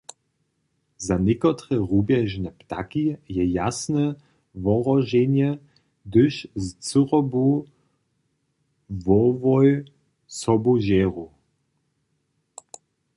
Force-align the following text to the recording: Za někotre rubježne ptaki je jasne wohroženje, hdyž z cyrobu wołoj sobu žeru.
Za 0.97 1.17
někotre 1.27 1.75
rubježne 1.89 2.51
ptaki 2.59 3.05
je 3.29 3.43
jasne 3.51 4.05
wohroženje, 4.63 5.49
hdyž 6.05 6.35
z 6.63 6.67
cyrobu 6.85 7.47
wołoj 9.05 9.69
sobu 10.39 10.73
žeru. 10.87 11.27